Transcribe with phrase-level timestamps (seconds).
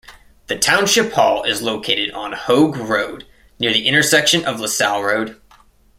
[0.47, 3.27] The township hall is located on Hoague Road,
[3.59, 5.39] near the intersection of LaSalle Road.